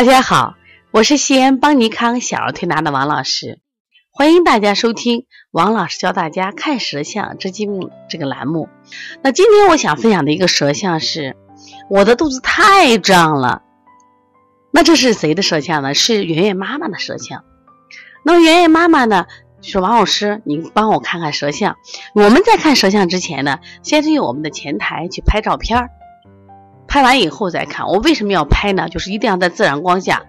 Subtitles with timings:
[0.00, 0.54] 大家好，
[0.92, 3.60] 我是西安邦尼康小儿推拿的王老师，
[4.10, 8.70] 欢迎大家收听王老师教大家看舌象治疾病这个栏目。
[9.22, 11.36] 那今天我想分享的一个舌象是，
[11.90, 13.60] 我的肚子太胀了。
[14.70, 15.92] 那这是谁的舌象呢？
[15.92, 17.44] 是圆圆妈妈的舌象。
[18.24, 19.26] 那么圆圆妈妈呢，
[19.60, 21.76] 说王老师，你帮我看看舌象。
[22.14, 25.90] 我们在看舌象之前呢，先是用我们的前台去拍照片儿。
[26.90, 28.88] 拍完以后再看，我为什么要拍呢？
[28.88, 30.24] 就是一定要在自然光下，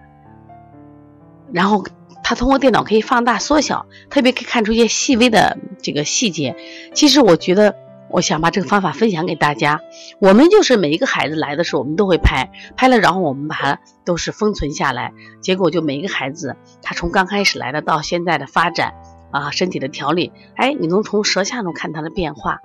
[1.52, 1.84] 然后
[2.22, 6.54] 它通过电脑可以放大缩小，特别可以看出一些细微的这个细节。
[6.94, 7.74] 其实我觉得，
[8.08, 9.80] 我想把这个方法分享给大家。
[10.20, 15.12] 我们就是每一个孩子来的时候，我们都会拍，拍了然后我们把它都是封存下来。
[15.40, 18.94] 结果就每一个孩子，他从刚开始来的到现在的发展
[19.32, 22.60] 啊，身体的调理，哎，你能从舌下中看他的变化，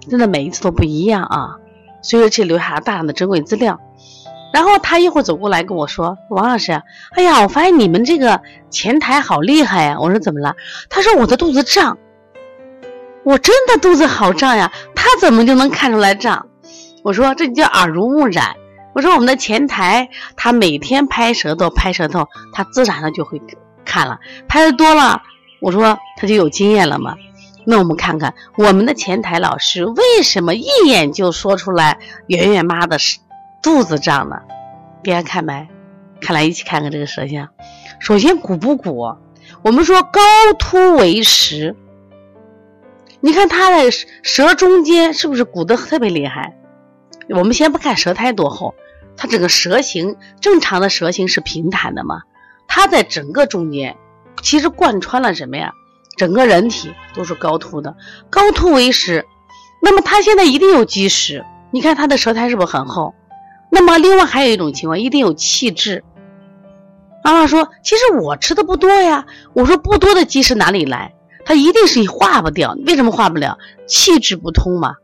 [0.00, 1.56] 真的每一次都不一样啊。
[2.02, 3.80] 所以说这留下了大量的珍贵资料，
[4.52, 10.54] 然后他一会儿走过来跟我说：“王老师，哎呀，我发现你们这个前台好厉害呀！”我说：“怎么了？”
[10.88, 11.98] 他说：“我的肚子胀，
[13.24, 16.46] 我真的肚子好胀呀。”他怎么就能看出来胀？
[17.02, 18.56] 我说：“这叫耳濡目染。”
[18.94, 23.40] 我说：“我们的前台，他每天拍舌头，拍舌头，他自然的就会
[23.84, 25.22] 看了，拍的多了，
[25.60, 27.14] 我说他就有经验了嘛。”
[27.70, 32.96] 那我们看看我们的前台老师为什么一眼就说出来圆圆妈的
[33.62, 34.40] 肚子胀呢？
[35.04, 35.68] 大家看没？
[36.18, 37.50] 看来一起看看这个舌象。
[37.98, 39.14] 首先鼓不鼓？
[39.60, 40.18] 我们说高
[40.58, 41.76] 凸为实，
[43.20, 43.90] 你看它的
[44.22, 46.56] 舌中间是不是鼓得特别厉害？
[47.28, 48.74] 我们先不看舌苔多厚，
[49.14, 52.22] 它整个舌形正常的舌形是平坦的嘛？
[52.66, 53.94] 它在整个中间
[54.42, 55.74] 其实贯穿了什么呀？
[56.18, 57.96] 整个人体都是高凸的，
[58.28, 59.24] 高凸为实，
[59.80, 61.44] 那么他现在一定有积食。
[61.70, 63.14] 你看他的舌苔是不是很厚？
[63.70, 66.02] 那么另外还有一种情况，一定有气滞。
[67.22, 71.14] 妈妈说：“其实我吃的不多呀。”我说：“不多的积食哪里来？
[71.44, 72.74] 它一定是化不掉。
[72.86, 73.58] 为什么化不了？
[73.86, 74.94] 气滞不通嘛。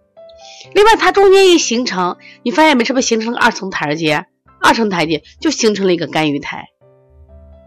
[0.75, 2.85] 另外，它中间一形成，你发现没？
[2.85, 4.25] 是不是形成二层台阶？
[4.63, 6.69] 二层台阶就形成了一个干预台。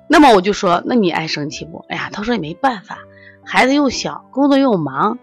[0.10, 2.98] 那么我就说：“那你爱生气不？”哎呀，他说也没办法。
[3.50, 5.20] 孩子又小，工作又忙，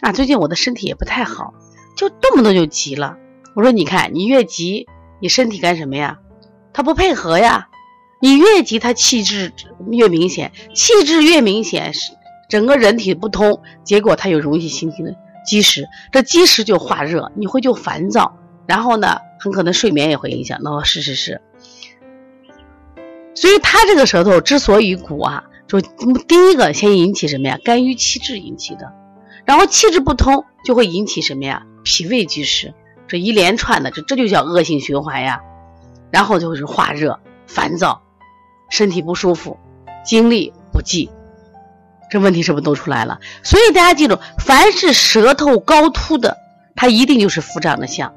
[0.00, 1.52] 啊，最近我的身体也不太好，
[1.98, 3.18] 就动不动就急了。
[3.54, 4.88] 我说，你看，你越急，
[5.20, 6.18] 你身体干什么呀？
[6.72, 7.68] 他不配合呀。
[8.22, 9.52] 你越急，他气滞
[9.90, 11.92] 越明显，气滞越明显，
[12.48, 15.14] 整个人体不通，结果他又容易形成
[15.44, 18.34] 积食，这积食就化热，你会就烦躁，
[18.66, 20.58] 然后呢，很可能睡眠也会影响。
[20.62, 21.42] 那我是是是。
[23.34, 25.44] 所以他这个舌头之所以鼓啊。
[25.68, 27.58] 就第一个先引起什么呀？
[27.62, 28.92] 肝郁气滞引起的，
[29.44, 31.62] 然后气滞不通就会引起什么呀？
[31.84, 32.74] 脾胃积食，
[33.06, 35.40] 这一连串的，这这就叫恶性循环呀。
[36.10, 38.02] 然后就是化热、烦躁、
[38.70, 39.58] 身体不舒服、
[40.06, 41.10] 精力不济，
[42.10, 43.20] 这问题是不是都出来了？
[43.42, 46.38] 所以大家记住，凡是舌头高凸的，
[46.74, 48.14] 它一定就是腹胀的象。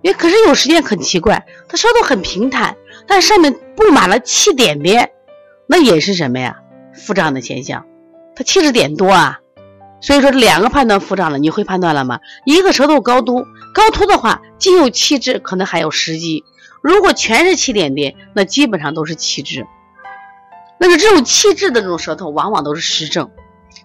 [0.00, 2.76] 也可是有时间很奇怪，它舌头很平坦，
[3.06, 5.10] 但上面布满了气点点，
[5.66, 6.60] 那也是什么呀？
[6.94, 7.84] 腹胀的现象，
[8.34, 9.40] 它气滞点多啊，
[10.00, 12.20] 所以说两个判断腹胀了，你会判断了吗？
[12.44, 13.44] 一个舌头高凸，
[13.74, 16.44] 高凸的话，既有气滞，可能还有湿积。
[16.82, 19.66] 如果全是气点点，那基本上都是气滞。
[20.78, 23.30] 那么这种气滞的这种舌头，往往都是湿症。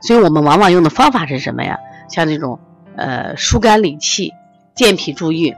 [0.02, 1.78] 所以我们往往用的方法是什么呀？
[2.10, 2.60] 像这种
[2.96, 4.34] 呃疏肝理气、
[4.76, 5.56] 健脾助运，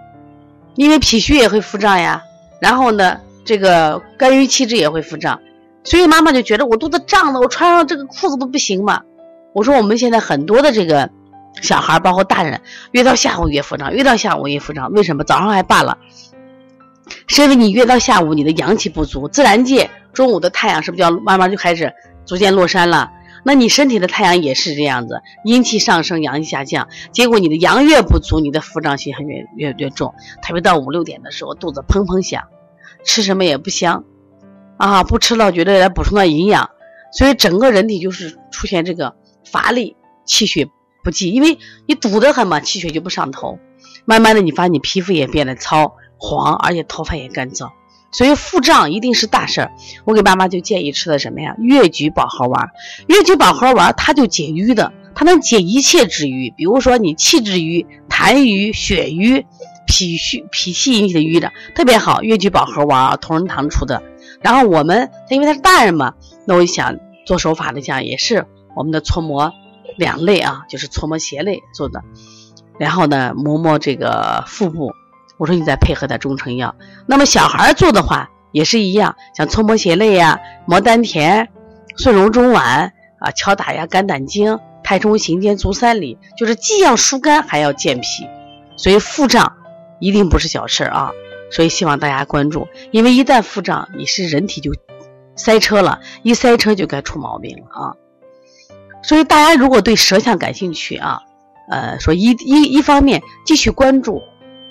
[0.75, 2.23] 因为脾虚也会腹胀呀。
[2.59, 5.39] 然后呢，这个肝郁气滞也会腹胀。
[5.83, 9.01] 所以妈妈就觉得我肚子胀的，我穿上这个裤子都不行嘛。
[9.53, 11.09] 我说我们现在很多的这个
[11.61, 12.61] 小孩，包括大人，
[12.91, 14.91] 越到下午越腹胀，越到下午越腹胀。
[14.91, 15.23] 为什么？
[15.23, 15.97] 早上还罢了，
[17.27, 21.91] 是因为你越到下午，你的阳气不足，自然界中午的太阳是不是就要慢慢就开始
[22.25, 23.11] 逐渐落山了？
[23.43, 30.13] 那你身体的太阳也是这样子，阴气上升，阳气下降，结果你的阳越不足，你的腹胀性越越越重。
[30.43, 32.43] 特别到五六点的时候，肚子砰砰响，
[33.03, 34.03] 吃什么也不香。
[34.81, 36.71] 啊，不吃了，觉得来补充点营养，
[37.13, 39.13] 所以整个人体就是出现这个
[39.45, 39.95] 乏力、
[40.25, 40.67] 气血
[41.03, 43.59] 不济，因为你堵得很嘛，气血就不上头。
[44.05, 47.69] 慢慢的，你发现你皮肤也变得糙黄，而且头发也干燥，
[48.11, 49.71] 所以腹胀一定是大事儿。
[50.03, 51.53] 我给妈妈就建议吃的什么呀？
[51.59, 52.71] 越橘保和丸。
[53.07, 59.45] 越橘保和丸它就解瘀的，它能解一切之瘀，比如说你气滞瘀、痰瘀、血瘀、
[59.85, 62.23] 脾虚、脾气引起的瘀的，特别好。
[62.23, 64.01] 越橘保和丸，同仁堂出的。
[64.41, 66.13] 然后我们，他因为他是大人嘛，
[66.45, 68.45] 那我想做手法的讲也是
[68.75, 69.53] 我们的搓摩
[69.97, 72.01] 两类啊，就是搓摩斜肋做的。
[72.79, 74.91] 然后呢，磨磨这个腹部，
[75.37, 76.73] 我说你再配合点中成药。
[77.05, 81.47] 那么小孩做的话，也是一样，像搓摩胁肋呀、摩丹田、
[81.95, 88.27] 顺荣中脘啊、敲打呀肝胆经、太冲、行间、足三里，就是既要疏肝还要健脾，
[88.75, 89.53] 所以腹胀
[89.99, 91.11] 一定不是小事啊。
[91.51, 94.71] 所以希望大家关注，因为一旦腹胀，你是人体就
[95.35, 97.95] 塞车了，一塞车就该出毛病了啊。
[99.03, 101.21] 所以大家如果对舌象感兴趣啊，
[101.69, 104.21] 呃，说一一一方面继续关注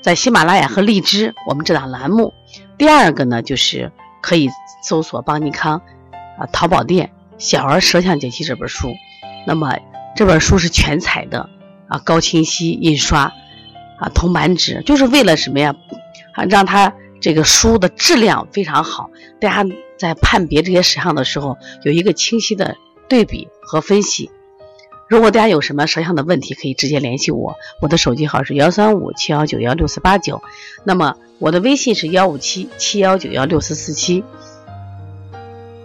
[0.00, 2.32] 在喜马拉雅和荔枝我们这档栏目，
[2.78, 3.92] 第二个呢就是
[4.22, 4.48] 可以
[4.82, 5.82] 搜索邦尼康
[6.38, 8.94] 啊淘宝店《小儿舌象解析》这本书，
[9.46, 9.76] 那么
[10.16, 11.50] 这本书是全彩的
[11.88, 13.32] 啊高清晰印刷
[13.98, 15.74] 啊铜版纸，就是为了什么呀？
[16.34, 19.10] 啊让它这个书的质量非常好，
[19.40, 22.76] 大家在判别这些舌象的时候有一个清晰的。
[23.10, 24.30] 对比和分析。
[25.08, 27.56] 如果大家有什么舌象的问题，可以直接联系我。
[27.82, 30.40] 我的手机号是幺三五七幺九幺六四八九，
[30.84, 34.22] 那么我的微信是幺五七七幺九幺六四四七，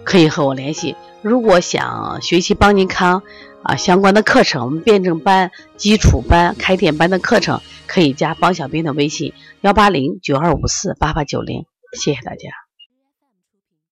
[0.04, 0.94] 可以和我联系。
[1.20, 3.24] 如果想学习邦尼康
[3.66, 11.64] 啊相关的课程，我们辩证班、基础班、开店班的课程，可以加方小兵的微信幺八零九二五四八八九零。
[11.92, 12.65] 谢谢大家。